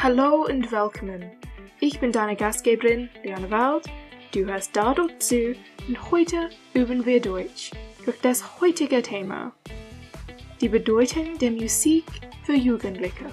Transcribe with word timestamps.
Hallo 0.00 0.46
und 0.46 0.70
willkommen. 0.70 1.24
Ich 1.80 1.98
bin 1.98 2.12
deine 2.12 2.36
Gastgeberin, 2.36 3.08
Liane 3.24 3.50
Wald. 3.50 3.86
Du 4.32 4.46
hörst 4.46 4.76
da 4.76 4.94
zu 5.18 5.56
und 5.88 6.10
heute 6.12 6.50
üben 6.72 7.04
wir 7.04 7.20
Deutsch 7.20 7.72
durch 8.04 8.20
das 8.20 8.60
heutige 8.60 9.02
Thema. 9.02 9.50
Die 10.60 10.68
Bedeutung 10.68 11.36
der 11.38 11.50
Musik 11.50 12.04
für 12.44 12.54
Jugendliche. 12.54 13.26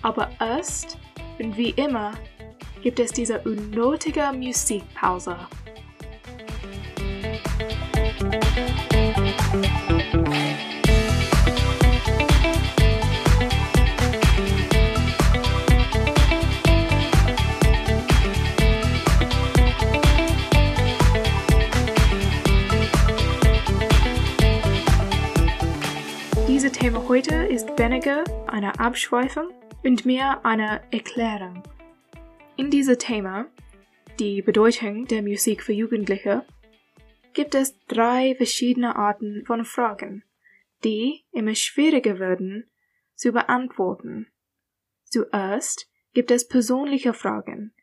Aber 0.00 0.30
erst 0.40 0.96
und 1.38 1.54
wie 1.58 1.70
immer 1.70 2.12
gibt 2.82 2.98
es 2.98 3.12
diese 3.12 3.38
unnötige 3.40 4.32
Musikpause. 4.32 5.36
Dieses 26.48 26.72
Thema 26.72 27.06
heute 27.08 27.34
ist 27.34 27.78
weniger 27.78 28.24
eine 28.46 28.80
Abschweifung 28.80 29.50
und 29.84 30.06
mehr 30.06 30.46
eine 30.46 30.80
Erklärung. 30.90 31.62
In 32.56 32.70
diesem 32.70 32.98
Thema, 32.98 33.50
die 34.18 34.40
Bedeutung 34.40 35.04
der 35.04 35.20
Musik 35.22 35.62
für 35.62 35.74
Jugendliche, 35.74 36.46
gibt 37.34 37.54
es 37.54 37.78
drei 37.86 38.34
verschiedene 38.34 38.96
Arten 38.96 39.44
von 39.44 39.66
Fragen, 39.66 40.24
die 40.84 41.26
immer 41.32 41.54
schwieriger 41.54 42.18
werden 42.18 42.70
zu 43.14 43.32
beantworten. 43.32 44.28
Zuerst 45.04 45.86
gibt 46.14 46.30
es 46.30 46.48
persönliche 46.48 47.12
Fragen. 47.12 47.74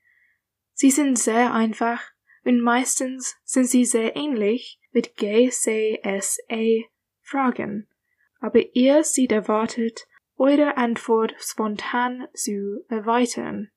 Sie 0.74 0.90
sind 0.90 1.20
sehr 1.20 1.54
einfach 1.54 2.02
und 2.44 2.62
meistens 2.62 3.36
sind 3.44 3.66
sie 3.66 3.86
sehr 3.86 4.16
ähnlich 4.16 4.80
mit 4.92 5.18
GCSE 5.18 6.86
Fragen, 7.22 7.88
aber 8.46 8.76
ihr 8.76 9.04
seid 9.04 9.32
erwartet, 9.32 10.06
eure 10.38 10.78
Antwort 10.78 11.34
spontan 11.40 12.28
zu 12.36 12.86
erweitern. 12.90 13.72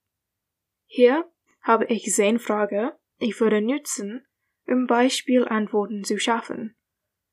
Hier 0.84 1.26
habe 1.62 1.86
ich 1.86 2.12
zehn 2.12 2.38
Fragen, 2.38 2.90
ich 3.16 3.40
würde 3.40 3.62
nutzen, 3.62 4.26
um 4.66 4.86
Beispielantworten 4.86 6.04
zu 6.04 6.18
schaffen, 6.18 6.76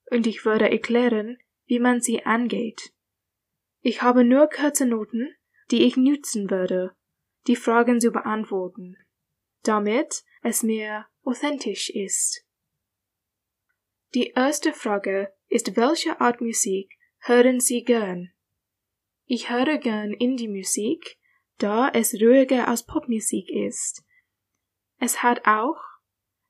und 0.09 0.27
ich 0.27 0.45
würde 0.45 0.72
erklären, 0.72 1.38
wie 1.66 1.80
man 1.80 2.00
sie 2.00 2.25
angeht. 2.25 2.94
Ich 3.81 4.02
habe 4.02 4.23
nur 4.23 4.47
kurze 4.47 4.86
Noten, 4.86 5.36
die 5.72 5.83
ich 5.83 5.97
nutzen 5.97 6.49
würde, 6.49 6.95
die 7.47 7.58
Fragen 7.58 7.99
zu 7.99 8.11
beantworten, 8.11 8.95
damit 9.64 10.23
es 10.42 10.64
mir 10.64 11.05
authentisch 11.23 11.89
ist. 11.89 12.45
Die 14.14 14.30
erste 14.30 14.72
Frage 14.72 15.33
ist, 15.49 15.75
welche 15.75 16.22
Art 16.22 16.39
Musik 16.39 16.94
hören 17.27 17.59
Sie 17.59 17.83
gern? 17.83 18.31
Ich 19.25 19.49
höre 19.49 19.79
gern 19.79 20.13
Indie-Musik, 20.13 21.17
da 21.57 21.89
es 21.89 22.13
ruhiger 22.13 22.67
als 22.67 22.85
Popmusik 22.85 23.49
ist. 23.49 24.03
Es 24.99 25.23
hat 25.23 25.47
auch 25.47 25.81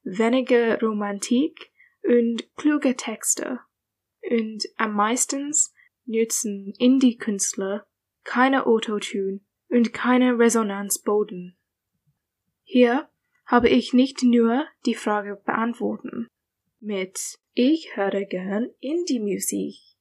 weniger 0.04 0.80
Romantik 0.82 1.72
und 2.04 2.54
kluge 2.56 2.96
Texte. 2.96 3.62
Und 4.30 4.66
am 4.76 4.94
meisten 4.94 5.52
nutzen 6.06 6.74
Indie-Künstler 6.78 7.88
keine 8.24 8.66
Autotune 8.66 9.40
und 9.70 9.94
keine 9.94 10.38
Resonanzboden. 10.38 11.58
Hier 12.64 13.10
habe 13.46 13.70
ich 13.70 13.94
nicht 13.94 14.24
nur 14.24 14.66
die 14.86 14.96
Frage 14.96 15.42
beantworten. 15.46 16.28
Mit 16.80 17.38
Ich 17.54 17.96
höre 17.96 18.26
gern 18.26 18.70
Indie-Musik. 18.82 19.95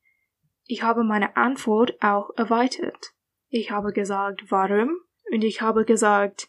Ich 0.66 0.82
habe 0.82 1.04
meine 1.04 1.36
Antwort 1.36 2.02
auch 2.02 2.30
erweitert. 2.36 3.14
Ich 3.48 3.70
habe 3.70 3.92
gesagt, 3.92 4.50
warum, 4.50 4.90
und 5.30 5.44
ich 5.44 5.60
habe 5.60 5.84
gesagt, 5.84 6.48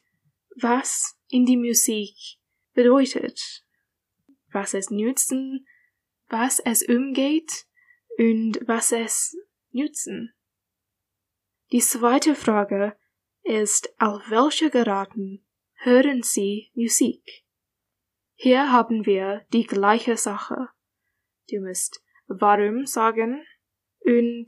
was 0.55 1.17
Indie-Musik 1.29 2.15
bedeutet, 2.73 3.65
was 4.51 4.73
es 4.73 4.89
nützen, 4.89 5.67
was 6.29 6.59
es 6.59 6.83
umgeht 6.87 7.65
und 8.17 8.59
was 8.65 8.91
es 8.91 9.37
nützen. 9.71 10.33
Die 11.71 11.81
zweite 11.81 12.35
Frage 12.35 12.95
ist, 13.43 13.93
auf 13.99 14.21
welche 14.29 14.69
Geraten 14.69 15.45
hören 15.75 16.23
Sie 16.23 16.71
Musik? 16.73 17.45
Hier 18.33 18.71
haben 18.71 19.05
wir 19.05 19.45
die 19.51 19.65
gleiche 19.65 20.17
Sache. 20.17 20.69
Du 21.49 21.59
musst 21.61 22.01
warum 22.27 22.85
sagen 22.85 23.45
und 24.05 24.47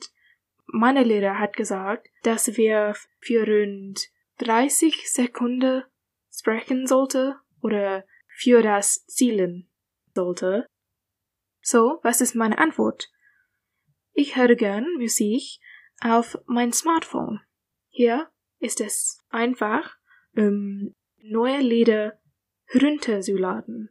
meine 0.67 1.03
Lehrer 1.03 1.39
hat 1.39 1.55
gesagt, 1.55 2.09
dass 2.23 2.57
wir 2.57 2.95
für 3.19 3.47
rund 3.47 4.09
30 4.39 5.09
Sekunden 5.11 5.83
sprechen 6.31 6.85
sollte 6.85 7.39
oder 7.61 8.05
für 8.27 8.61
das 8.61 9.05
Zielen 9.07 9.69
sollte. 10.13 10.67
So, 11.61 11.99
was 12.03 12.21
ist 12.21 12.35
meine 12.35 12.57
Antwort? 12.59 13.09
Ich 14.13 14.35
höre 14.35 14.55
gern 14.55 14.85
Musik 14.97 15.59
auf 16.01 16.37
mein 16.45 16.71
Smartphone. 16.73 17.41
Hier 17.89 18.29
ist 18.59 18.81
es 18.81 19.23
einfach, 19.29 19.95
um 20.35 20.95
neue 21.17 21.59
Lieder 21.61 22.19
herunterzuladen. 22.65 23.89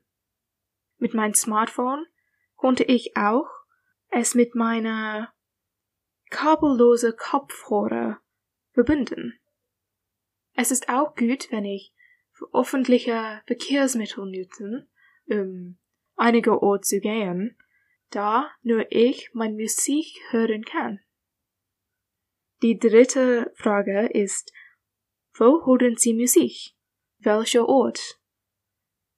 Mit 0.98 1.14
meinem 1.14 1.34
Smartphone 1.34 2.06
konnte 2.54 2.84
ich 2.84 3.16
auch 3.16 3.48
es 4.10 4.34
mit 4.34 4.54
meiner 4.54 5.32
kabellose 6.30 7.12
Kopfhörer 7.12 8.20
verbinden. 8.72 9.38
Es 10.54 10.70
ist 10.70 10.88
auch 10.88 11.14
gut, 11.14 11.50
wenn 11.50 11.64
ich 11.64 11.92
öffentliche 12.52 13.42
Verkehrsmittel 13.46 14.26
nutze, 14.26 14.88
um 15.26 15.78
einige 16.16 16.62
Orte 16.62 16.82
zu 16.82 17.00
gehen, 17.00 17.56
da 18.10 18.50
nur 18.62 18.90
ich 18.90 19.30
mein 19.32 19.54
Musik 19.54 20.06
hören 20.30 20.64
kann. 20.64 21.00
Die 22.62 22.78
dritte 22.78 23.52
Frage 23.56 24.06
ist, 24.06 24.52
wo 25.34 25.66
hören 25.66 25.96
Sie 25.96 26.14
Musik? 26.14 26.74
Welcher 27.18 27.68
Ort? 27.68 28.18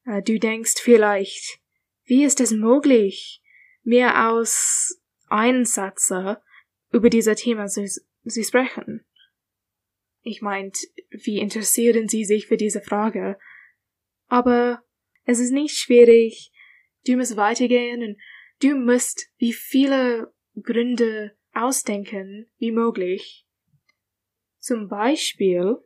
Äh, 0.04 0.22
du 0.22 0.38
denkst 0.38 0.80
vielleicht, 0.80 1.60
wie 2.04 2.24
ist 2.24 2.40
es 2.40 2.50
möglich, 2.50 3.42
mehr 3.82 4.16
als 4.16 5.00
einen 5.28 5.64
Satz 5.64 6.10
über 6.92 7.10
dieser 7.10 7.36
Thema 7.36 7.66
zu, 7.66 7.86
zu 7.86 8.44
sprechen? 8.44 9.04
Ich 10.22 10.42
meint, 10.42 10.78
wie 11.10 11.38
interessieren 11.38 12.08
Sie 12.08 12.24
sich 12.24 12.46
für 12.46 12.56
diese 12.56 12.80
Frage? 12.80 13.38
Aber 14.26 14.82
es 15.24 15.38
ist 15.38 15.52
nicht 15.52 15.76
schwierig. 15.76 16.52
Du 17.06 17.16
musst 17.16 17.36
weitergehen 17.36 18.02
und 18.02 18.18
du 18.62 18.74
musst 18.76 19.30
wie 19.38 19.52
viele 19.52 20.32
Gründe 20.62 21.36
ausdenken 21.52 22.46
wie 22.58 22.72
möglich. 22.72 23.46
Zum 24.58 24.88
Beispiel, 24.88 25.76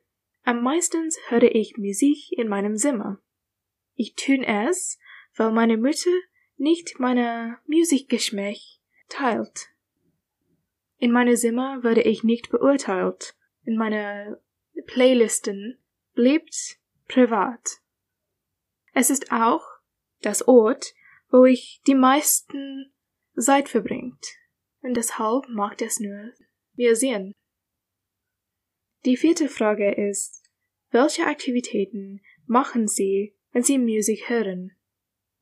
am 0.42 0.62
meisten 0.62 1.08
höre 1.28 1.54
ich 1.54 1.76
Musik 1.76 2.32
in 2.32 2.48
meinem 2.48 2.76
Zimmer. 2.76 3.22
Ich 3.94 4.14
tun 4.14 4.42
es, 4.42 4.98
weil 5.36 5.52
meine 5.52 5.76
Mutter 5.76 6.10
nicht 6.56 6.98
meine 6.98 7.58
Musikgeschmack 7.66 8.56
teilt. 9.08 9.71
In 11.02 11.10
meinem 11.10 11.34
Zimmer 11.34 11.82
werde 11.82 12.02
ich 12.02 12.22
nicht 12.22 12.48
beurteilt 12.48 13.34
in 13.64 13.76
meiner 13.76 14.40
Playlisten 14.86 15.82
bleibt 16.14 16.78
privat. 17.08 17.80
Es 18.94 19.10
ist 19.10 19.32
auch 19.32 19.64
das 20.20 20.46
Ort, 20.46 20.94
wo 21.28 21.44
ich 21.44 21.82
die 21.88 21.96
meisten 21.96 22.92
Zeit 23.36 23.68
verbringt. 23.68 24.24
Und 24.82 24.96
deshalb 24.96 25.48
macht 25.48 25.82
es 25.82 25.98
nur 25.98 26.30
mir 26.76 26.94
Sinn. 26.94 27.34
Die 29.04 29.16
vierte 29.16 29.48
Frage 29.48 29.90
ist, 29.90 30.48
welche 30.90 31.26
Aktivitäten 31.26 32.20
machen 32.46 32.86
Sie, 32.86 33.34
wenn 33.50 33.64
Sie 33.64 33.78
Musik 33.78 34.28
hören? 34.28 34.76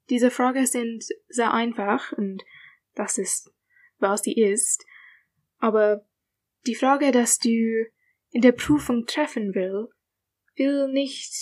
Diese 0.09 0.31
Fragen 0.31 0.65
sind 0.65 1.05
sehr 1.29 1.53
einfach 1.53 2.13
und 2.13 2.45
das 2.95 3.19
ist, 3.19 3.53
was 3.99 4.23
sie 4.23 4.41
ist. 4.41 4.87
Aber 5.61 6.05
die 6.67 6.75
Frage, 6.75 7.13
dass 7.13 7.39
du 7.39 7.87
in 8.31 8.43
der 8.43 8.53
Prüfung 8.53 9.07
treffen 9.07 9.55
will, 9.55 9.89
will 10.57 10.89
nicht 10.89 11.33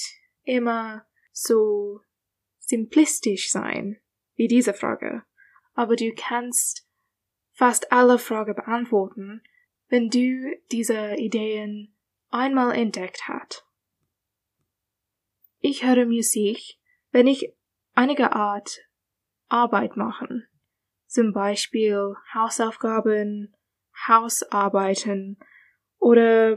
immer 0.43 1.07
so 1.33 2.01
simplistisch 2.59 3.51
sein 3.51 4.01
wie 4.35 4.49
diese 4.49 4.75
Frage, 4.75 5.25
aber 5.75 5.97
du 5.97 6.13
kannst 6.15 6.87
fast 7.53 7.91
alle 7.93 8.19
Fragen 8.19 8.55
beantworten, 8.55 9.43
wenn 9.89 10.11
du 10.11 10.57
diese 10.71 11.15
Ideen 11.17 11.97
einmal 12.31 12.75
entdeckt 12.77 13.27
hat. 13.27 13.65
Ich 15.61 15.85
höre 15.85 16.07
Musik, 16.07 16.79
wenn 17.11 17.27
ich 17.27 17.53
einige 17.95 18.33
Art 18.33 18.81
Arbeit 19.49 19.97
machen, 19.97 20.47
zum 21.07 21.33
Beispiel 21.33 22.15
Hausaufgaben, 22.33 23.55
Hausarbeiten 24.07 25.39
oder 25.99 26.57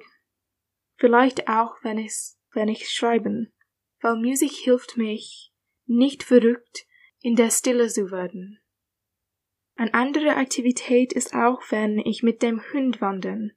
vielleicht 0.98 1.48
auch 1.48 1.76
wenn 1.84 1.98
es, 1.98 2.40
wenn 2.54 2.68
ich 2.68 2.90
schreiben, 2.90 3.54
weil 4.02 4.16
Musik 4.16 4.52
hilft 4.52 4.98
mich, 4.98 5.52
nicht 5.86 6.24
verrückt 6.24 6.86
in 7.20 7.36
der 7.36 7.52
Stille 7.52 7.88
zu 7.88 8.12
werden. 8.12 8.60
Eine 9.76 9.94
andere 9.94 10.36
Aktivität 10.36 11.14
ist 11.14 11.34
auch, 11.34 11.62
wenn 11.70 11.98
ich 12.00 12.24
mit 12.24 12.42
dem 12.42 12.62
Hund 12.72 13.02
wandern. 13.02 13.52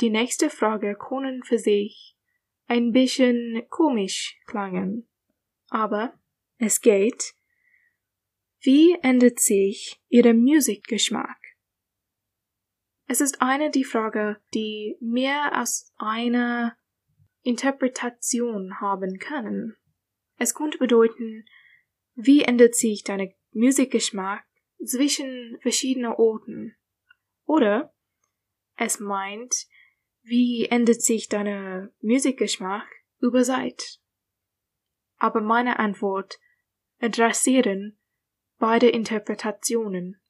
Die 0.00 0.10
nächste 0.10 0.50
Frage 0.50 0.96
können 0.96 1.42
für 1.44 1.58
sich 1.58 2.16
ein 2.66 2.92
bisschen 2.92 3.62
komisch 3.70 4.38
klangen, 4.46 5.08
aber 5.68 6.18
es 6.58 6.80
geht. 6.80 7.34
Wie 8.60 8.94
ändert 9.02 9.38
sich 9.38 10.00
Ihr 10.08 10.32
Musikgeschmack? 10.34 11.43
Es 13.14 13.20
ist 13.20 13.40
eine 13.40 13.70
die 13.70 13.84
Frage, 13.84 14.40
die 14.54 14.96
mehr 15.00 15.54
als 15.54 15.94
eine 15.98 16.76
Interpretation 17.42 18.80
haben 18.80 19.20
können. 19.20 19.76
Es 20.36 20.52
könnte 20.52 20.78
bedeuten, 20.78 21.44
wie 22.16 22.42
ändert 22.42 22.74
sich 22.74 23.04
dein 23.04 23.32
Musikgeschmack 23.52 24.44
zwischen 24.84 25.60
verschiedenen 25.62 26.12
Orten? 26.12 26.74
Oder 27.44 27.94
es 28.74 28.98
meint, 28.98 29.68
wie 30.22 30.64
ändert 30.64 31.00
sich 31.00 31.28
dein 31.28 31.90
Musikgeschmack 32.00 32.88
über 33.20 33.44
Zeit? 33.44 34.00
Aber 35.18 35.40
meine 35.40 35.78
Antwort 35.78 36.40
adressieren 36.98 37.96
beide 38.58 38.88
Interpretationen. 38.88 40.20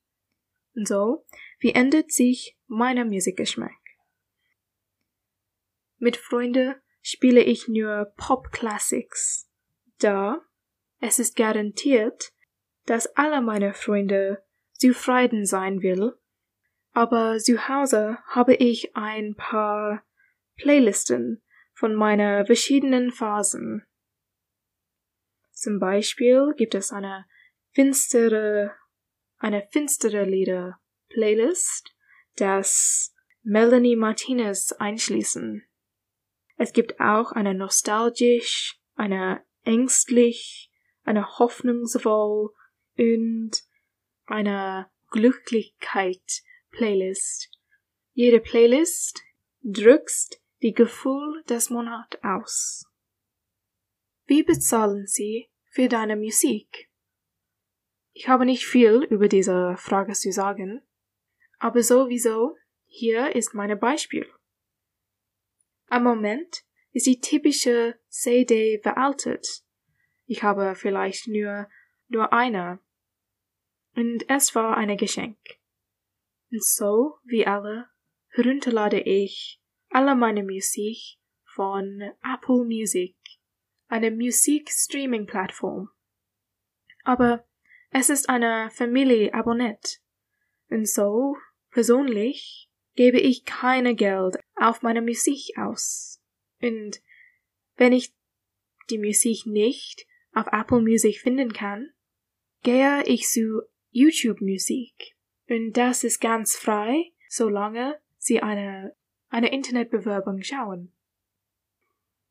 So, 0.74 1.24
wie 1.60 1.72
ändert 1.72 2.10
sich 2.10 2.58
mein 2.66 3.08
Musikgeschmack? 3.08 3.70
Mit 5.98 6.16
Freunden 6.16 6.74
spiele 7.02 7.42
ich 7.42 7.68
nur 7.68 8.12
Pop 8.16 8.50
Classics. 8.50 9.48
Da 9.98 10.44
es 11.06 11.18
ist 11.18 11.36
garantiert, 11.36 12.32
dass 12.86 13.06
alle 13.14 13.42
meine 13.42 13.74
Freunde 13.74 14.42
zufrieden 14.72 15.44
sein 15.44 15.82
will, 15.82 16.18
aber 16.92 17.36
zu 17.38 17.68
Hause 17.68 18.18
habe 18.26 18.54
ich 18.54 18.96
ein 18.96 19.34
paar 19.36 20.02
Playlisten 20.56 21.42
von 21.74 21.94
meiner 21.94 22.46
verschiedenen 22.46 23.10
Phasen. 23.10 23.84
Zum 25.52 25.78
Beispiel 25.78 26.54
gibt 26.56 26.74
es 26.74 26.90
eine 26.90 27.26
finstere, 27.72 28.74
eine 29.44 29.68
finstere 29.70 30.24
Lieder 30.24 30.80
Playlist, 31.10 31.94
das 32.36 33.14
Melanie 33.42 33.94
Martinez 33.94 34.72
einschließen. 34.72 35.62
Es 36.56 36.72
gibt 36.72 36.98
auch 36.98 37.30
eine 37.32 37.52
nostalgisch, 37.52 38.80
eine 38.94 39.44
ängstlich, 39.62 40.70
eine 41.02 41.38
hoffnungsvoll 41.38 42.54
und 42.96 43.50
eine 44.24 44.90
Glücklichkeit 45.10 46.42
Playlist. 46.70 47.50
Jede 48.14 48.40
Playlist 48.40 49.20
drückt 49.62 50.40
die 50.62 50.72
Gefühl 50.72 51.42
des 51.50 51.68
Monats 51.68 52.16
aus. 52.22 52.86
Wie 54.24 54.42
bezahlen 54.42 55.06
Sie 55.06 55.50
für 55.68 55.88
deine 55.88 56.16
Musik? 56.16 56.88
Ich 58.14 58.28
habe 58.28 58.46
nicht 58.46 58.64
viel 58.64 59.02
über 59.10 59.28
diese 59.28 59.76
Frage 59.76 60.12
zu 60.12 60.30
sagen, 60.32 60.82
aber 61.58 61.82
sowieso 61.82 62.56
hier 62.86 63.34
ist 63.34 63.54
mein 63.54 63.78
Beispiel. 63.78 64.26
Am 65.88 66.04
Moment 66.04 66.64
ist 66.92 67.06
die 67.06 67.20
typische 67.20 67.98
CD 68.08 68.78
veraltet. 68.80 69.64
Ich 70.26 70.44
habe 70.44 70.76
vielleicht 70.76 71.26
nur, 71.26 71.68
nur 72.08 72.32
eine. 72.32 72.78
Und 73.96 74.24
es 74.30 74.54
war 74.54 74.76
ein 74.76 74.96
Geschenk. 74.96 75.38
Und 76.52 76.64
so 76.64 77.18
wie 77.24 77.46
alle 77.46 77.88
herunterlade 78.28 79.00
ich 79.00 79.60
alle 79.90 80.14
meine 80.14 80.44
Musik 80.44 81.18
von 81.44 82.00
Apple 82.22 82.64
Music, 82.64 83.16
eine 83.88 84.10
Musik-Streaming-Plattform. 84.10 85.90
Aber 87.04 87.44
es 87.94 88.10
ist 88.10 88.28
eine 88.28 88.70
Familie-Abonnent. 88.72 90.00
Und 90.68 90.88
so, 90.88 91.36
persönlich, 91.70 92.68
gebe 92.96 93.20
ich 93.20 93.44
keine 93.44 93.94
Geld 93.94 94.36
auf 94.56 94.82
meine 94.82 95.00
Musik 95.00 95.56
aus. 95.56 96.20
Und 96.60 97.00
wenn 97.76 97.92
ich 97.92 98.12
die 98.90 98.98
Musik 98.98 99.46
nicht 99.46 100.06
auf 100.32 100.48
Apple 100.50 100.80
Music 100.80 101.20
finden 101.20 101.52
kann, 101.52 101.90
gehe 102.64 103.04
ich 103.04 103.28
zu 103.28 103.62
YouTube 103.90 104.40
Musik. 104.40 105.14
Und 105.48 105.74
das 105.74 106.02
ist 106.02 106.20
ganz 106.20 106.56
frei, 106.56 107.12
solange 107.28 108.00
Sie 108.18 108.40
eine, 108.40 108.96
eine 109.28 109.52
Internetbewerbung 109.52 110.42
schauen. 110.42 110.92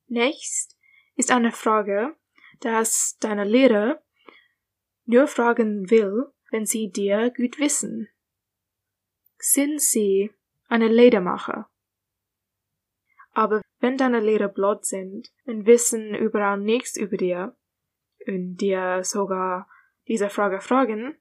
Nächst 0.08 0.78
ist 1.16 1.30
eine 1.30 1.52
Frage, 1.52 2.16
dass 2.60 3.16
deine 3.18 3.44
Lehrer 3.44 4.03
nur 5.04 5.26
fragen 5.26 5.90
will, 5.90 6.32
wenn 6.50 6.66
sie 6.66 6.90
dir 6.90 7.30
gut 7.36 7.58
wissen. 7.58 8.08
Sind 9.38 9.80
sie 9.80 10.30
eine 10.68 10.88
Ledermacher? 10.88 11.68
Aber 13.32 13.62
wenn 13.80 13.96
deine 13.96 14.20
Lehrer 14.20 14.48
blöd 14.48 14.84
sind 14.84 15.32
und 15.44 15.66
wissen 15.66 16.14
überall 16.14 16.58
nichts 16.58 16.96
über 16.96 17.16
dir 17.16 17.56
und 18.26 18.56
dir 18.56 19.02
sogar 19.02 19.68
diese 20.06 20.30
Frage 20.30 20.60
fragen, 20.60 21.18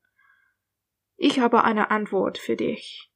ich 1.16 1.40
habe 1.40 1.64
eine 1.64 1.90
Antwort 1.90 2.38
für 2.38 2.56
dich. 2.56 3.12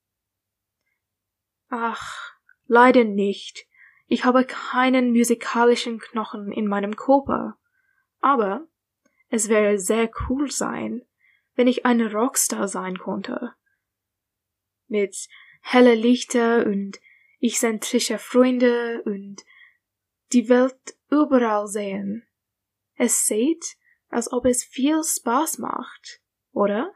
Ach, 1.69 2.33
leider 2.65 3.03
nicht. 3.03 3.67
Ich 4.07 4.25
habe 4.25 4.45
keinen 4.45 5.11
musikalischen 5.11 5.99
Knochen 5.99 6.51
in 6.51 6.67
meinem 6.67 6.95
Körper. 6.95 7.57
Aber 8.19 8.67
es 9.29 9.49
wäre 9.49 9.79
sehr 9.79 10.09
cool 10.29 10.49
sein, 10.51 11.05
wenn 11.55 11.67
ich 11.67 11.85
eine 11.85 12.11
Rockstar 12.11 12.67
sein 12.67 12.97
konnte. 12.97 13.53
Mit 14.87 15.27
heller 15.61 15.95
Lichter 15.95 16.65
und 16.65 16.99
exzentrischer 17.41 18.19
Freunde 18.19 19.01
und 19.03 19.43
die 20.31 20.49
Welt 20.49 20.97
überall 21.09 21.67
sehen. 21.67 22.27
Es 22.95 23.25
sieht, 23.25 23.77
als 24.09 24.31
ob 24.31 24.45
es 24.45 24.63
viel 24.63 25.03
Spaß 25.03 25.59
macht, 25.59 26.21
oder? 26.51 26.93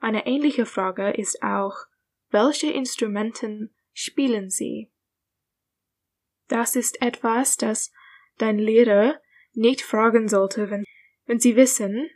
Eine 0.00 0.26
ähnliche 0.26 0.66
Frage 0.66 1.10
ist 1.12 1.42
auch, 1.42 1.86
welche 2.30 2.70
Instrumenten 2.70 3.74
spielen 3.92 4.50
Sie? 4.50 4.90
Das 6.48 6.76
ist 6.76 7.00
etwas, 7.00 7.56
das 7.56 7.92
dein 8.36 8.58
Lehrer 8.58 9.20
nicht 9.56 9.82
fragen 9.82 10.28
sollte, 10.28 10.70
wenn, 10.70 10.84
wenn 11.26 11.40
sie 11.40 11.56
wissen, 11.56 12.10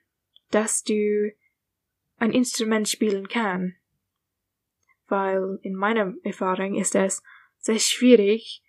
dass 0.51 0.83
du 0.83 1.33
ein 2.17 2.33
Instrument 2.33 2.89
spielen 2.89 3.29
kann. 3.29 3.77
Weil 5.07 5.59
in 5.63 5.75
meiner 5.75 6.15
Erfahrung 6.23 6.75
ist 6.75 6.95
es 6.95 7.23
sehr 7.59 7.79
schwierig, 7.79 8.63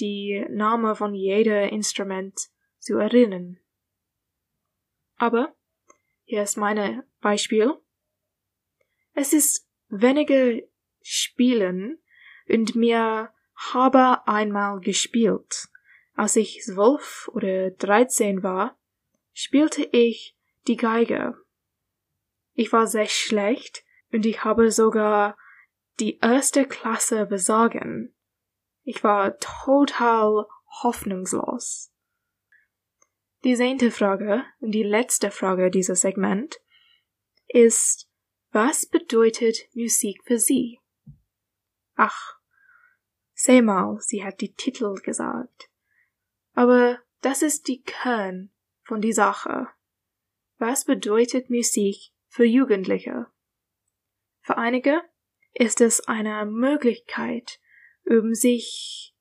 die 0.00 0.44
Name 0.48 0.94
von 0.94 1.14
jeder 1.14 1.70
Instrument 1.70 2.38
zu 2.78 2.98
erinnern. 2.98 3.58
Aber 5.16 5.54
hier 6.24 6.42
ist 6.42 6.56
mein 6.56 7.02
Beispiel. 7.20 7.74
Es 9.14 9.32
ist 9.32 9.68
weniger 9.88 10.62
Spielen 11.02 11.98
und 12.48 12.76
mir 12.76 13.32
habe 13.54 14.26
einmal 14.28 14.80
gespielt. 14.80 15.68
Als 16.18 16.36
ich 16.36 16.62
zwölf 16.64 17.30
oder 17.32 17.70
dreizehn 17.70 18.42
war, 18.42 18.76
spielte 19.32 19.84
ich 19.92 20.36
die 20.66 20.76
Geige. 20.76 21.36
Ich 22.52 22.72
war 22.72 22.86
sehr 22.86 23.06
schlecht 23.06 23.84
und 24.12 24.26
ich 24.26 24.42
habe 24.44 24.70
sogar 24.70 25.38
die 26.00 26.18
erste 26.18 26.66
Klasse 26.66 27.24
besorgen. 27.26 28.14
Ich 28.82 29.04
war 29.04 29.38
total 29.38 30.46
hoffnungslos. 30.82 31.92
Die 33.44 33.54
zehnte 33.54 33.90
Frage 33.90 34.44
und 34.58 34.72
die 34.72 34.82
letzte 34.82 35.30
Frage 35.30 35.70
dieser 35.70 35.94
Segment 35.94 36.56
ist, 37.46 38.10
was 38.50 38.86
bedeutet 38.86 39.68
Musik 39.72 40.20
für 40.24 40.38
Sie? 40.38 40.80
ach, 41.98 42.38
seh 43.34 43.60
mal, 43.60 43.98
sie 44.00 44.24
hat 44.24 44.40
die 44.40 44.54
Titel 44.54 44.94
gesagt. 44.94 45.68
Aber 46.58 46.98
das 47.20 47.42
ist 47.42 47.68
die 47.68 47.84
Kern 47.84 48.50
von 48.82 49.00
die 49.00 49.12
Sache. 49.12 49.68
Was 50.56 50.84
bedeutet 50.84 51.50
Musik 51.50 52.10
für 52.26 52.44
Jugendliche? 52.44 53.26
Für 54.40 54.58
einige 54.58 55.00
ist 55.54 55.80
es 55.80 56.08
eine 56.08 56.46
Möglichkeit, 56.46 57.60
um 58.04 58.34
sich 58.34 59.14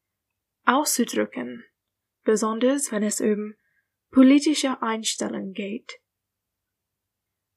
auszudrücken, 0.65 1.63
besonders 2.23 2.91
wenn 2.91 3.03
es 3.03 3.21
um 3.21 3.53
politische 4.09 4.81
Einstellungen 4.81 5.53
geht. 5.53 5.99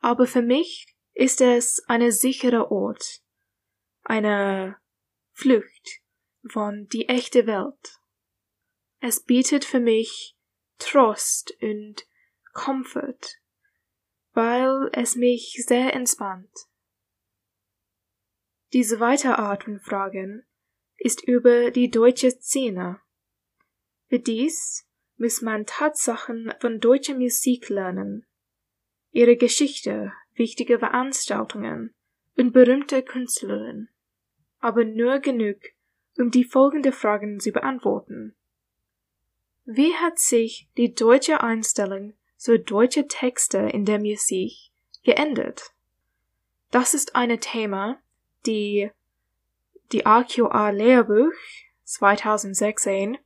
Aber 0.00 0.26
für 0.26 0.42
mich 0.42 0.94
ist 1.14 1.40
es 1.40 1.82
eine 1.88 2.12
sichere 2.12 2.70
Ort, 2.70 3.22
eine 4.02 4.76
Flucht 5.32 6.02
von 6.46 6.86
die 6.88 7.08
echte 7.08 7.46
Welt. 7.46 7.99
Es 9.02 9.20
bietet 9.20 9.64
für 9.64 9.80
mich 9.80 10.36
Trost 10.78 11.56
und 11.62 12.06
Comfort, 12.52 13.40
weil 14.34 14.90
es 14.92 15.16
mich 15.16 15.64
sehr 15.66 15.94
entspannt. 15.94 16.50
Diese 18.74 18.98
zweite 18.98 19.38
Art 19.38 19.64
von 19.64 19.80
Fragen 19.80 20.44
ist 20.98 21.24
über 21.26 21.70
die 21.70 21.90
deutsche 21.90 22.30
Szene. 22.30 23.00
Für 24.08 24.18
dies 24.18 24.86
muss 25.16 25.40
man 25.40 25.64
Tatsachen 25.64 26.52
von 26.60 26.78
deutscher 26.78 27.14
Musik 27.14 27.70
lernen, 27.70 28.26
ihre 29.12 29.36
Geschichte, 29.36 30.12
wichtige 30.34 30.78
Veranstaltungen 30.78 31.94
und 32.36 32.52
berühmte 32.52 33.02
Künstlerinnen, 33.02 33.88
aber 34.58 34.84
nur 34.84 35.20
genug, 35.20 35.56
um 36.18 36.30
die 36.30 36.44
folgende 36.44 36.92
Fragen 36.92 37.40
zu 37.40 37.50
beantworten. 37.50 38.36
Wie 39.72 39.94
hat 39.94 40.18
sich 40.18 40.68
die 40.76 40.96
deutsche 40.96 41.44
Einstellung 41.44 42.14
zu 42.36 42.58
deutsche 42.58 43.06
Texte 43.06 43.58
in 43.58 43.84
der 43.84 44.00
Musik 44.00 44.52
geändert? 45.04 45.72
Das 46.72 46.92
ist 46.92 47.14
ein 47.14 47.38
Thema, 47.38 48.02
die 48.46 48.90
die 49.92 50.06
AQA 50.06 50.70
Lehrbuch 50.70 51.30
2016 51.84 53.18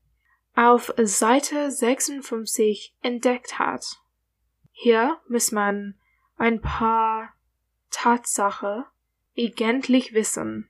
auf 0.55 0.93
Seite 0.99 1.71
56 1.71 2.95
entdeckt 3.01 3.59
hat. 3.59 4.03
Hier 4.71 5.19
muss 5.31 5.51
man 5.51 5.99
ein 6.37 6.61
paar 6.61 7.33
Tatsache 7.89 8.85
eigentlich 9.35 10.13
wissen. 10.13 10.69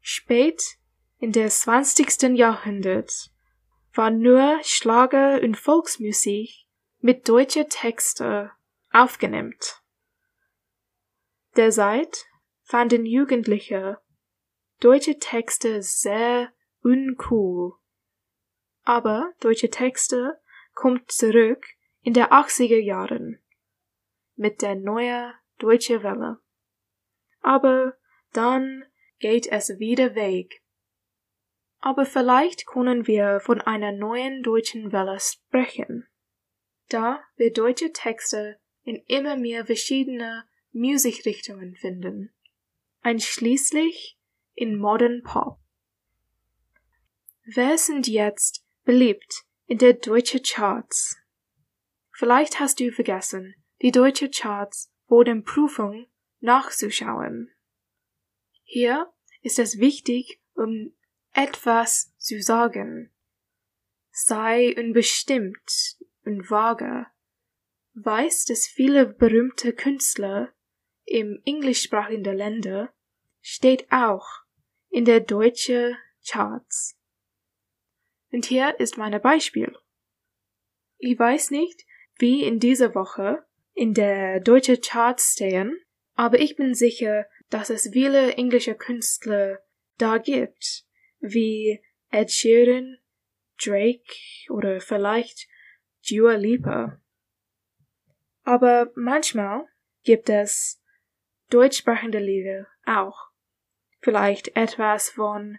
Spät 0.00 0.78
in 1.18 1.32
der 1.32 1.48
20. 1.48 2.38
Jahrhundert 2.38 3.32
war 3.98 4.12
nur 4.12 4.60
Schlager 4.62 5.42
und 5.42 5.56
Volksmusik 5.56 6.50
mit 7.00 7.28
deutscher 7.28 7.68
Texte 7.68 8.52
aufgenimmt. 8.92 9.82
Derzeit 11.56 12.26
fanden 12.62 13.04
Jugendliche 13.04 13.98
deutsche 14.78 15.18
Texte 15.18 15.82
sehr 15.82 16.52
uncool. 16.84 17.72
Aber 18.84 19.32
deutsche 19.40 19.68
Texte 19.68 20.40
kommt 20.74 21.10
zurück 21.10 21.66
in 22.02 22.14
der 22.14 22.32
80er 22.32 22.78
Jahren 22.78 23.42
mit 24.36 24.62
der 24.62 24.76
neuen 24.76 25.34
deutsche 25.58 26.04
Welle. 26.04 26.38
Aber 27.40 27.94
dann 28.32 28.84
geht 29.18 29.48
es 29.48 29.80
wieder 29.80 30.14
weg. 30.14 30.62
Aber 31.80 32.06
vielleicht 32.06 32.66
können 32.66 33.06
wir 33.06 33.40
von 33.40 33.60
einer 33.60 33.92
neuen 33.92 34.42
deutschen 34.42 34.92
Welle 34.92 35.18
sprechen. 35.20 36.06
Da 36.88 37.22
wir 37.36 37.52
deutsche 37.52 37.92
Texte 37.92 38.58
in 38.82 38.96
immer 39.06 39.36
mehr 39.36 39.66
verschiedene 39.66 40.44
Musikrichtungen 40.72 41.76
finden 41.76 42.32
einschließlich 43.08 44.18
in 44.54 44.78
Modern 44.78 45.22
Pop. 45.22 45.58
Wer 47.44 47.78
sind 47.78 48.06
jetzt 48.06 48.66
beliebt 48.84 49.44
in 49.66 49.78
der 49.78 49.94
deutsche 49.94 50.40
Charts? 50.40 51.16
Vielleicht 52.10 52.60
hast 52.60 52.80
du 52.80 52.90
vergessen, 52.90 53.54
die 53.80 53.92
deutsche 53.92 54.28
Charts 54.28 54.92
vor 55.06 55.24
der 55.24 55.36
Prüfung 55.36 56.06
nachzuschauen. 56.40 57.50
Hier 58.64 59.10
ist 59.40 59.58
es 59.58 59.78
wichtig, 59.78 60.40
um 60.54 60.92
etwas 61.32 62.14
zu 62.18 62.42
sagen. 62.42 63.12
Sei 64.10 64.74
unbestimmt 64.76 65.96
und 66.24 66.50
vage. 66.50 67.06
Weiß, 67.94 68.44
dass 68.44 68.66
viele 68.66 69.06
berühmte 69.06 69.72
Künstler 69.72 70.52
im 71.04 71.40
englischsprachigen 71.44 72.36
Länder 72.36 72.92
steht 73.40 73.90
auch 73.90 74.26
in 74.90 75.04
der 75.04 75.20
deutsche 75.20 75.96
Charts. 76.26 76.98
Und 78.30 78.44
hier 78.44 78.78
ist 78.78 78.98
mein 78.98 79.20
Beispiel. 79.20 79.74
Ich 80.98 81.18
weiß 81.18 81.50
nicht, 81.50 81.86
wie 82.18 82.42
in 82.42 82.58
dieser 82.60 82.94
Woche 82.94 83.46
in 83.72 83.94
der 83.94 84.40
deutsche 84.40 84.78
Charts 84.78 85.34
stehen, 85.34 85.80
aber 86.14 86.40
ich 86.40 86.56
bin 86.56 86.74
sicher, 86.74 87.26
dass 87.48 87.70
es 87.70 87.90
viele 87.92 88.34
englische 88.34 88.74
Künstler 88.74 89.60
da 89.96 90.18
gibt, 90.18 90.84
wie 91.20 91.80
Ed 92.10 92.30
Sheeran, 92.30 92.98
Drake 93.62 94.12
oder 94.50 94.80
vielleicht 94.80 95.48
Dua 96.08 96.34
Lipa. 96.34 97.00
Aber 98.44 98.90
manchmal 98.94 99.66
gibt 100.04 100.30
es 100.30 100.82
deutschsprachende 101.50 102.18
Lieder 102.18 102.66
auch. 102.86 103.28
Vielleicht 104.00 104.56
etwas 104.56 105.10
von 105.10 105.58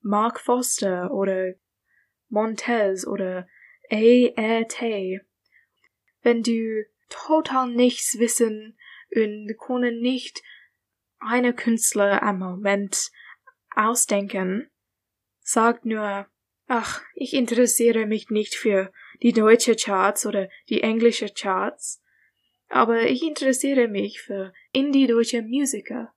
Mark 0.00 0.40
Foster 0.40 1.12
oder 1.12 1.54
Montez 2.28 3.06
oder 3.06 3.46
A.R.T. 3.90 5.20
Wenn 6.22 6.42
du 6.42 6.84
total 7.08 7.70
nichts 7.70 8.18
wissen 8.18 8.76
und 9.14 9.54
können 9.58 10.00
nicht 10.00 10.42
eine 11.18 11.54
Künstler 11.54 12.22
am 12.22 12.38
Moment 12.38 13.10
ausdenken, 13.74 14.70
sag 15.44 15.84
nur, 15.84 16.26
ach, 16.66 17.02
ich 17.14 17.34
interessiere 17.34 18.06
mich 18.06 18.30
nicht 18.30 18.54
für 18.54 18.90
die 19.22 19.32
deutsche 19.32 19.76
Charts 19.76 20.26
oder 20.26 20.48
die 20.68 20.80
englische 20.80 21.28
Charts, 21.28 22.02
aber 22.68 23.02
ich 23.02 23.22
interessiere 23.22 23.86
mich 23.86 24.20
für 24.20 24.52
indie-deutsche 24.72 25.42
Musiker. 25.42 26.12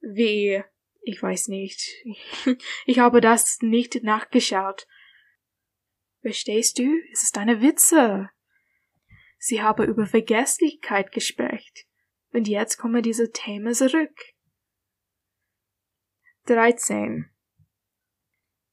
Wie, 0.00 0.62
ich 1.00 1.20
weiß 1.20 1.48
nicht. 1.48 2.04
ich 2.86 2.98
habe 2.98 3.20
das 3.20 3.58
nicht 3.62 4.04
nachgeschaut. 4.04 4.86
Verstehst 6.20 6.78
du? 6.78 6.84
Es 7.12 7.22
ist 7.22 7.38
eine 7.38 7.62
Witze. 7.62 8.30
Sie 9.38 9.62
habe 9.62 9.84
über 9.84 10.06
Vergesslichkeit 10.06 11.12
gesprochen. 11.12 11.58
Und 12.32 12.46
jetzt 12.46 12.76
kommen 12.76 13.02
diese 13.02 13.32
Themen 13.32 13.72
zurück. 13.72 14.14
13. 16.44 17.30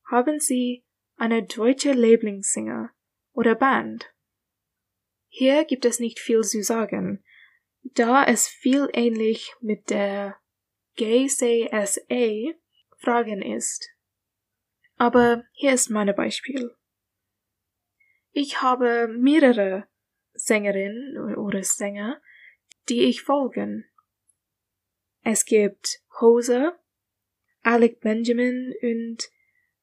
Haben 0.06 0.40
Sie 0.40 0.84
eine 1.18 1.44
deutsche 1.44 1.94
Lieblingssinger 1.94 2.92
oder 3.34 3.56
Band? 3.56 4.14
Hier 5.28 5.66
gibt 5.66 5.86
es 5.86 6.00
nicht 6.00 6.20
viel 6.20 6.42
zu 6.42 6.64
sagen, 6.64 7.24
da 7.84 8.24
es 8.24 8.48
viel 8.48 8.90
ähnlich 8.94 9.54
mit 9.62 9.90
der 9.90 10.38
GCSA 10.96 12.54
Fragen 12.98 13.42
ist. 13.42 13.90
Aber 14.98 15.44
hier 15.52 15.74
ist 15.74 15.90
mein 15.90 16.16
Beispiel. 16.16 16.76
Ich 18.32 18.62
habe 18.62 19.08
mehrere 19.08 19.88
Sängerinnen 20.34 21.36
oder 21.36 21.64
Sänger, 21.64 22.22
die 22.90 23.04
ich 23.04 23.22
folgen. 23.22 23.86
Es 25.24 25.46
gibt 25.46 26.02
Hose, 26.22 26.78
Alec 27.64 28.00
Benjamin 28.00 28.74
und 28.82 29.30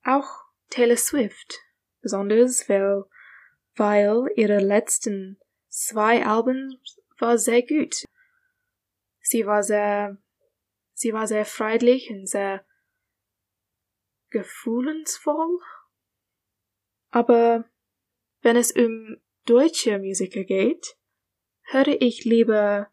auch 0.04 0.44
Taylor 0.70 0.96
Swift, 0.96 1.60
besonders 2.00 2.68
weil, 2.68 3.04
weil 3.76 4.26
ihre 4.36 4.58
letzten 4.58 5.38
zwei 5.68 6.24
Alben 6.26 6.80
war 7.18 7.38
sehr 7.38 7.62
gut. 7.62 8.04
Sie 9.20 9.46
war 9.46 9.62
sehr, 9.62 10.18
sie 10.94 11.12
war 11.12 11.26
sehr 11.26 11.44
freundlich 11.44 12.10
und 12.10 12.26
sehr 12.28 12.64
gefühlensvoll. 14.30 15.60
Aber 17.10 17.64
wenn 18.40 18.56
es 18.56 18.72
um 18.72 19.18
deutsche 19.44 19.98
Musiker 19.98 20.44
geht, 20.44 20.96
höre 21.64 22.00
ich 22.00 22.24
lieber 22.24 22.90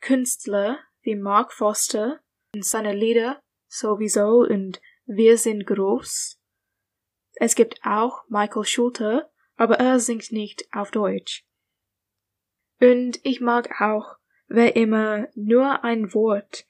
Künstler 0.00 0.78
wie 1.00 1.16
Mark 1.16 1.52
Foster 1.52 2.20
und 2.54 2.64
seine 2.64 2.92
Lieder 2.92 3.40
sowieso 3.68 4.40
und 4.40 4.80
wir 5.06 5.38
sind 5.38 5.66
groß. 5.66 6.35
Es 7.36 7.54
gibt 7.54 7.80
auch 7.84 8.24
Michael 8.28 8.64
Schulte, 8.64 9.30
aber 9.56 9.78
er 9.78 10.00
singt 10.00 10.32
nicht 10.32 10.66
auf 10.72 10.90
Deutsch. 10.90 11.46
Und 12.80 13.20
ich 13.24 13.40
mag 13.40 13.80
auch, 13.80 14.16
wer 14.48 14.76
immer 14.76 15.28
nur 15.34 15.84
ein 15.84 16.12
Wort 16.14 16.66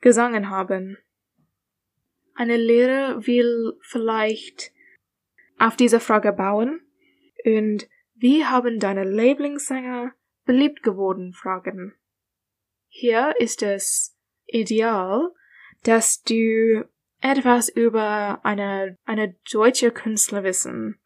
gesangen 0.00 0.50
haben. 0.50 0.98
Eine 2.34 2.56
Lehrer 2.56 3.26
will 3.26 3.76
vielleicht 3.80 4.72
auf 5.58 5.76
diese 5.76 6.00
Frage 6.00 6.32
bauen 6.32 6.80
und 7.44 7.88
wie 8.14 8.44
haben 8.44 8.78
deine 8.78 9.04
Lieblingssänger 9.04 10.12
beliebt 10.44 10.82
geworden 10.82 11.32
fragen. 11.32 11.94
Hier 12.88 13.34
ist 13.38 13.62
es 13.62 14.16
ideal, 14.46 15.32
dass 15.82 16.22
du 16.22 16.88
etwas 17.24 17.70
über 17.70 18.44
eine, 18.44 18.98
eine 19.06 19.34
deutsche 19.50 19.90
Künstler 19.90 20.44
wissen. 20.44 21.00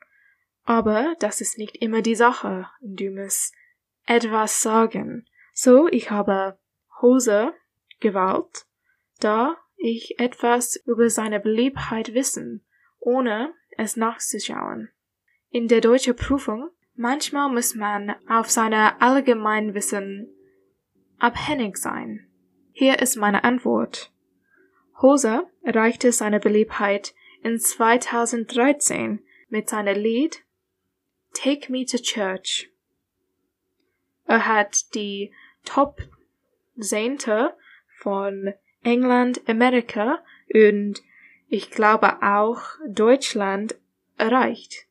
Aber 0.65 1.15
das 1.21 1.41
ist 1.41 1.59
nicht 1.59 1.77
immer 1.77 2.03
die 2.03 2.17
Sache. 2.17 2.67
Du 2.83 3.11
musst 3.11 3.55
etwas 4.05 4.61
sagen. 4.61 5.29
So, 5.55 5.87
ich 5.87 6.11
habe 6.11 6.59
Hose 7.01 7.55
gewählt, 8.01 8.67
da 9.21 9.57
ich 9.77 10.19
etwas 10.19 10.75
über 10.75 11.09
seine 11.09 11.39
Beliebtheit 11.39 12.15
wissen, 12.15 12.67
ohne 12.99 13.55
es 13.77 13.97
nachzuschauen. 13.97 14.91
In 15.51 15.69
der 15.69 15.81
deutschen 15.81 16.17
Prüfung 16.17 16.69
manchmal 16.97 17.49
muss 17.49 17.77
man 17.77 18.17
auf 18.29 18.51
seine 18.51 19.01
Allgemeinwissen 19.01 20.35
abhängig 21.19 21.77
sein. 21.77 22.27
Hier 22.73 22.99
ist 22.99 23.15
meine 23.15 23.45
Antwort. 23.45 24.13
Hose 25.01 25.47
erreichte 25.63 26.13
seine 26.13 26.41
Beliebtheit 26.41 27.15
in 27.43 27.59
2013 27.59 29.21
mit 29.49 29.69
seinem 29.69 29.97
Lied 29.97 30.45
Take 31.35 31.71
Me 31.71 31.85
to 31.85 31.99
Church. 31.99 32.71
Er 34.27 34.47
hat 34.47 34.95
die 34.95 35.33
Top 35.65 36.03
Zehnte 36.79 37.55
von 37.99 38.55
England, 38.83 39.49
Amerika 39.49 40.23
und 40.53 41.03
ich 41.49 41.71
glaube 41.71 42.23
auch 42.23 42.63
Deutschland 42.87 43.77
erreicht. 44.17 44.87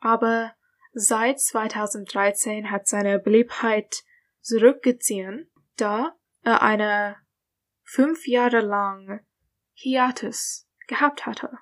Aber 0.00 0.52
seit 0.92 1.40
2013 1.40 2.70
hat 2.70 2.88
seine 2.88 3.18
Beliebtheit 3.18 4.04
zurückgezogen, 4.40 5.46
da 5.76 6.14
er 6.42 6.62
eine 6.62 7.16
fünf 7.86 8.26
Jahre 8.26 8.60
lang 8.60 9.20
Hiatus 9.72 10.68
gehabt 10.88 11.24
hatte. 11.24 11.56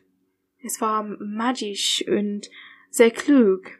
Es 0.63 0.81
war 0.81 1.03
magisch 1.03 2.03
und 2.09 2.49
sehr 2.95 3.11
klug. 3.11 3.73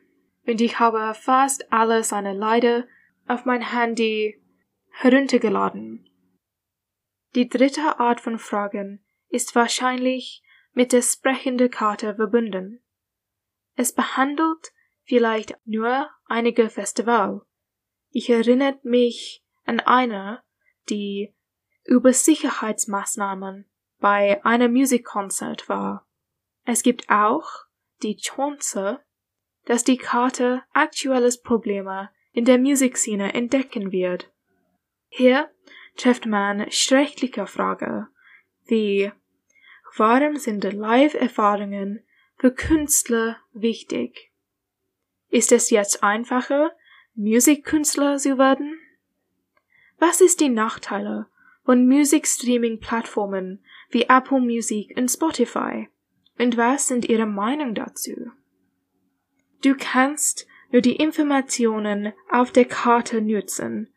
Und 0.45 0.61
ich 0.61 0.81
habe 0.81 1.15
fast 1.15 1.73
alle 1.73 2.03
seine 2.03 2.35
Leider 2.35 2.85
auf 3.29 3.45
mein 3.45 3.63
Handy 3.63 4.43
heruntergeladen. 4.91 6.11
Die 7.37 7.49
dritte 7.49 8.01
Art 8.01 8.21
von 8.21 8.39
Fragen 8.41 9.05
ist 9.29 9.55
wahrscheinlich 9.55 10.43
mit 10.73 10.93
der 10.93 11.03
sprechenden 11.03 11.71
Karte 11.71 12.17
verbunden. 12.17 12.83
Es 13.77 13.95
behandelt 13.95 14.73
vielleicht 15.05 15.57
nur 15.65 16.11
einige 16.27 16.69
Festival. 16.69 17.43
Ich 18.11 18.31
erinnere 18.31 18.81
mich 18.83 19.45
an 19.65 19.79
eine, 19.79 20.43
die 20.89 21.35
über 21.85 22.13
Sicherheitsmaßnahmen 22.13 23.71
bei 24.01 24.45
einem 24.45 24.73
Musikkonzert 24.73 25.69
war. 25.69 26.09
Es 26.65 26.83
gibt 26.83 27.09
auch 27.11 27.65
die 28.03 28.17
Chance, 28.17 29.01
dass 29.65 29.85
die 29.85 29.97
Karte 29.97 30.63
aktuelles 30.73 31.41
Probleme 31.41 32.11
in 32.33 32.45
der 32.45 32.59
Musikszene 32.59 33.33
entdecken 33.35 33.93
wird. 33.93 34.31
Hier 35.09 35.51
trifft 35.97 36.27
man 36.27 36.71
schreckliche 36.71 37.47
Fragen 37.47 38.09
wie 38.67 39.13
Warum 39.97 40.37
sind 40.37 40.65
Live-Erfahrungen 40.65 42.03
für 42.37 42.53
Künstler 42.53 43.37
wichtig? 43.53 44.33
Ist 45.29 45.53
es 45.53 45.71
jetzt 45.71 46.03
einfacher, 46.03 46.73
Musikkünstler 47.15 48.17
zu 48.17 48.39
werden? 48.39 48.81
Was 49.99 50.21
ist 50.21 50.41
die 50.41 50.49
Nachteile 50.49 51.27
von 51.65 51.87
Musikstreaming-Plattformen 51.87 53.65
wie 53.91 54.03
Apple 54.09 54.41
Music 54.41 54.97
und 54.97 55.09
Spotify? 55.09 55.89
Und 56.39 56.57
was 56.57 56.89
sind 56.89 57.09
Ihre 57.09 57.27
Meinung 57.27 57.75
dazu? 57.75 58.31
Du 59.63 59.75
kannst 59.79 60.47
nur 60.71 60.83
die 60.83 60.97
Informationen 60.97 62.13
auf 62.31 62.51
der 62.51 62.65
Karte 62.65 63.21
nutzen 63.21 63.93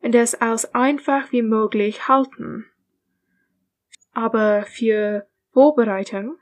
und 0.00 0.14
es 0.14 0.34
als 0.34 0.74
einfach 0.74 1.30
wie 1.32 1.42
möglich 1.42 2.08
halten. 2.08 2.66
Aber 4.12 4.64
für 4.64 5.28
Vorbereitung 5.52 6.38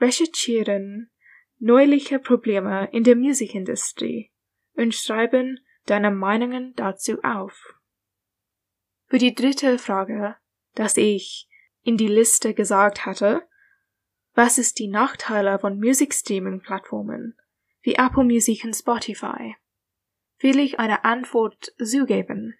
recherchieren 0.00 1.10
neuliche 1.58 2.18
Probleme 2.18 2.88
in 2.92 3.04
der 3.04 3.16
Musikindustrie 3.16 4.30
und 4.74 4.94
schreiben 4.94 5.60
deine 5.86 6.10
Meinungen 6.10 6.74
dazu 6.76 7.22
auf. 7.22 7.74
Für 9.06 9.18
die 9.18 9.34
dritte 9.34 9.78
Frage, 9.78 10.36
dass 10.74 10.96
ich 10.96 11.48
in 11.82 11.96
die 11.96 12.08
Liste 12.08 12.54
gesagt 12.54 13.06
hatte, 13.06 13.46
was 14.34 14.58
ist 14.58 14.78
die 14.78 14.88
Nachteile 14.88 15.58
von 15.58 15.78
Musikstreaming-Plattformen 15.78 17.36
wie 17.82 17.94
Apple 17.94 18.24
Music 18.24 18.64
und 18.64 18.74
Spotify? 18.74 19.56
Will 20.40 20.58
ich 20.58 20.78
eine 20.78 21.04
Antwort 21.04 21.72
zugeben. 21.82 22.58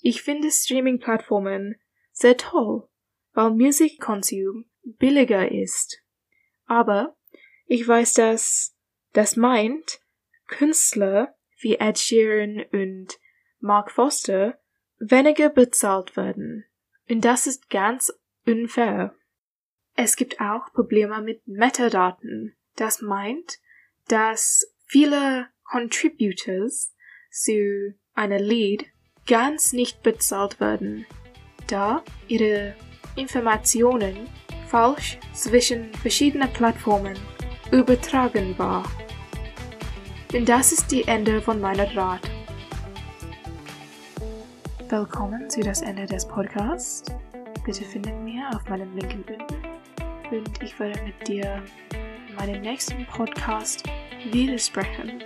Ich 0.00 0.22
finde 0.22 0.50
Streaming-Plattformen 0.50 1.76
sehr 2.12 2.36
toll, 2.36 2.88
weil 3.32 3.50
Musikkonsum 3.50 4.64
billiger 4.82 5.52
ist. 5.52 6.02
Aber 6.64 7.16
ich 7.66 7.86
weiß, 7.86 8.14
dass 8.14 8.76
das 9.12 9.36
meint, 9.36 10.00
Künstler 10.46 11.36
wie 11.60 11.76
Ed 11.76 11.98
Sheeran 11.98 12.64
und 12.72 13.18
Mark 13.58 13.90
Foster 13.90 14.58
weniger 14.98 15.50
bezahlt 15.50 16.16
werden. 16.16 16.64
Und 17.08 17.24
das 17.24 17.46
ist 17.46 17.68
ganz 17.68 18.12
unfair. 18.46 19.14
Es 20.02 20.16
gibt 20.16 20.40
auch 20.40 20.72
Probleme 20.72 21.20
mit 21.20 21.46
Metadaten. 21.46 22.56
Das 22.74 23.02
meint, 23.02 23.58
dass 24.08 24.66
viele 24.86 25.48
Contributors 25.62 26.94
zu 27.30 27.94
einer 28.14 28.38
Lied 28.38 28.86
ganz 29.26 29.74
nicht 29.74 30.02
bezahlt 30.02 30.58
werden, 30.58 31.04
da 31.66 32.02
ihre 32.28 32.74
Informationen 33.14 34.26
falsch 34.68 35.18
zwischen 35.34 35.92
verschiedenen 35.92 36.50
Plattformen 36.50 37.18
übertragen 37.70 38.58
war. 38.58 38.90
Und 40.32 40.48
das 40.48 40.72
ist 40.72 40.90
die 40.90 41.06
Ende 41.06 41.42
von 41.42 41.60
meiner 41.60 41.94
Rat. 41.94 42.22
Willkommen 44.88 45.50
zu 45.50 45.60
das 45.60 45.82
Ende 45.82 46.06
des 46.06 46.26
Podcasts. 46.26 47.04
Bitte 47.66 47.84
finden 47.84 48.24
mir 48.24 48.48
auf 48.54 48.66
meinem 48.66 48.96
linken 48.96 49.24
unten 49.28 49.69
und 50.30 50.62
ich 50.62 50.78
werde 50.78 51.02
mit 51.02 51.26
dir 51.26 51.62
in 52.28 52.34
meinem 52.34 52.62
nächsten 52.62 53.04
Podcast 53.06 53.84
widersprechen. 54.30 55.22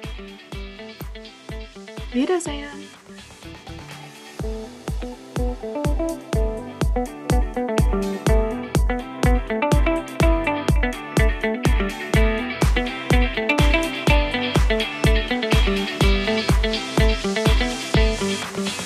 Wiedersehen! 2.12 2.68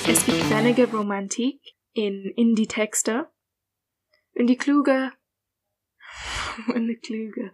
Es 0.08 0.24
gibt 0.24 0.50
wenige 0.50 0.90
Romantik 0.90 1.60
in 1.92 2.32
Indie-Texte 2.34 3.28
und 4.34 4.46
die 4.46 4.56
kluge 4.56 5.12
und 6.74 6.88
die 6.88 6.96
kluge 6.96 7.52